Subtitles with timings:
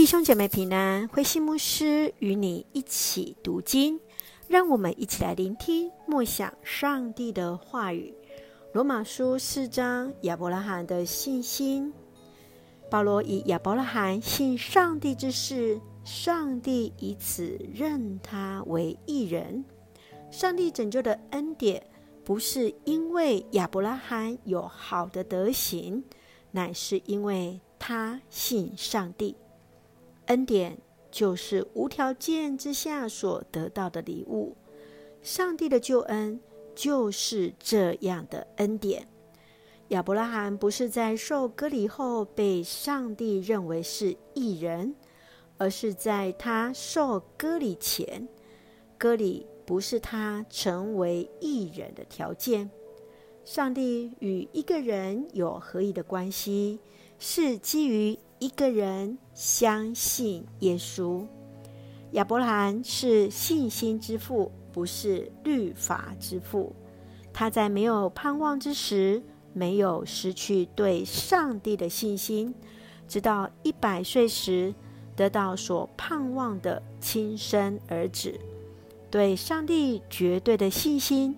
[0.00, 4.00] 弟兄姐妹平安，慧馨牧师与你一起读经，
[4.48, 8.14] 让我们一起来聆听默想上帝的话语。
[8.72, 11.92] 罗马书四章，亚伯拉罕的信心。
[12.90, 19.62] 保罗以亚伯拉罕信上帝之事，上帝以此认他为义人。
[20.30, 21.86] 上帝拯救的恩典，
[22.24, 26.02] 不是因为亚伯拉罕有好的德行，
[26.52, 29.36] 乃是因为他信上帝。
[30.30, 30.78] 恩典
[31.10, 34.56] 就是无条件之下所得到的礼物，
[35.22, 36.40] 上帝的救恩
[36.72, 39.08] 就是这样的恩典。
[39.88, 44.94] 亚伯拉罕不是在受割礼后被上帝认为是异人，
[45.58, 48.28] 而是在他受割礼前，
[48.96, 52.70] 割礼不是他成为异人的条件。
[53.44, 56.78] 上帝与一个人有合一的关系，
[57.18, 61.26] 是基于一个人相信耶稣。
[62.12, 66.74] 亚伯兰是信心之父，不是律法之父。
[67.34, 72.54] 他在没有盼望之时，没有失去对上帝的信心，
[73.06, 74.74] 直到一百岁时
[75.14, 78.40] 得到所盼望的亲生儿子。
[79.10, 81.36] 对上帝绝对的信心，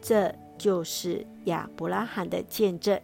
[0.00, 3.00] 这就是亚伯拉罕的见证。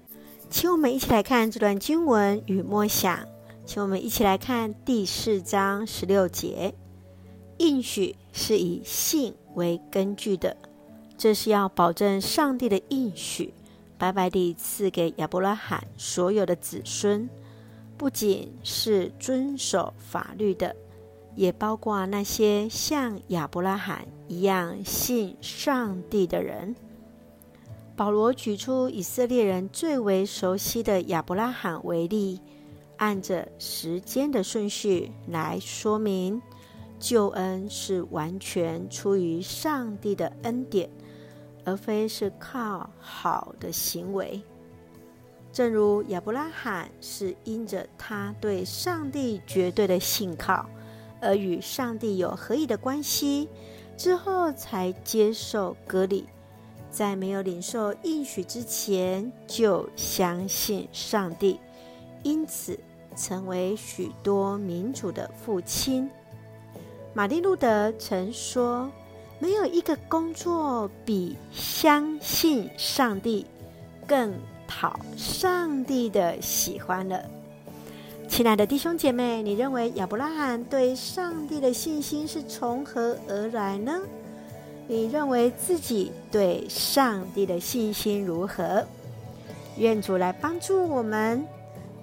[0.48, 3.26] 请我们一起来看这段经文与默想。
[3.70, 6.74] 请我们一起来看第四章十六节，
[7.58, 10.56] 应许是以信为根据的，
[11.16, 13.54] 这是要保证上帝的应许
[13.96, 17.30] 白白地赐给亚伯拉罕所有的子孙，
[17.96, 20.74] 不仅是遵守法律的，
[21.36, 26.74] 也包括那些像亚伯拉罕一样信上帝的人。
[27.94, 32.40] 保罗举出以色列人最为熟悉的亚伯拉罕为例。
[33.00, 36.40] 按着时间的顺序来说明，
[36.98, 40.88] 救恩是完全出于上帝的恩典，
[41.64, 44.38] 而非是靠好的行为。
[45.50, 50.68] 正如亚伯拉罕是因着他对上帝绝对的信靠，
[51.22, 53.48] 而与上帝有合一的关系，
[53.96, 56.26] 之后才接受割礼，
[56.90, 61.58] 在没有领受应许之前就相信上帝，
[62.22, 62.78] 因此，
[63.16, 66.10] 成为许多民族的父亲。
[67.12, 68.90] 马丁路德曾说
[69.40, 73.44] ：“没有一个工作比相信上帝
[74.06, 74.32] 更
[74.68, 77.22] 讨上帝的喜欢了。”
[78.28, 84.00] 亲爱的弟兄姐妹，你认为亚伯拉罕对上帝的信心是从何而来呢？
[84.86, 88.86] 你认为自己对上帝的信心如何？
[89.78, 91.44] 愿主来帮助我们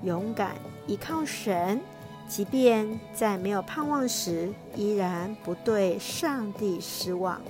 [0.03, 0.55] 勇敢。
[0.87, 1.79] 依靠神，
[2.27, 7.41] 即便在没有盼望时，依然不对上帝失望，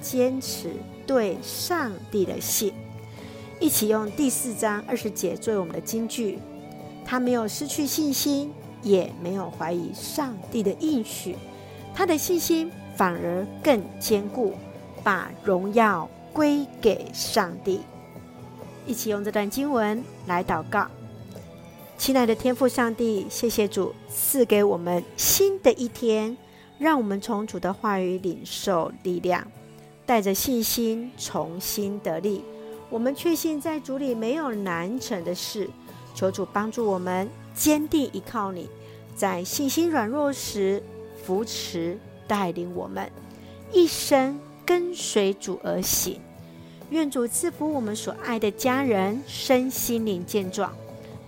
[0.00, 0.70] 坚持
[1.06, 2.72] 对上帝的信。
[3.60, 6.38] 一起用第四章二十节作为我们的金句。
[7.04, 8.50] 他没有失去信心，
[8.82, 11.36] 也没有怀疑上帝的应许，
[11.94, 14.54] 他的信心反而更坚固，
[15.02, 17.80] 把荣耀归给上帝。
[18.86, 20.86] 一起用这段经文来祷告。
[21.96, 26.36] 亲爱的天父上帝，谢谢主赐给我们新的一天，
[26.76, 29.46] 让我们从主的话语领受力量，
[30.04, 32.44] 带着信心重新得力。
[32.90, 35.70] 我们确信在主里没有难成的事，
[36.14, 38.68] 求主帮助我们坚定依靠你，
[39.16, 40.82] 在信心软弱时
[41.22, 43.10] 扶持带领我们，
[43.72, 46.20] 一生跟随主而行。
[46.90, 50.70] 愿主赐福我们所爱的家人身心灵健壮。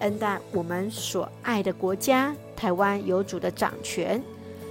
[0.01, 4.23] 恩待我们所爱的国家，台湾有主的掌权，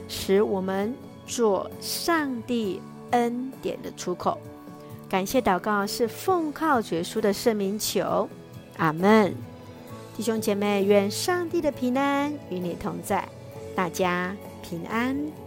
[0.08, 0.94] 使我们
[1.26, 2.82] 做上帝
[3.12, 4.38] 恩典的出口。
[5.10, 8.28] 感谢祷告是奉靠主耶稣的圣名求，
[8.78, 9.34] 阿门。
[10.18, 13.28] 弟兄姐妹，愿上帝的平安与你同在，
[13.76, 15.45] 大家平安。